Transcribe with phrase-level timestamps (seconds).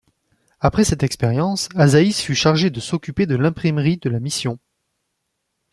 [0.59, 4.57] Après cette expérience, Azaïs fut chargé de s’occuper de l’imprimerie de la mission.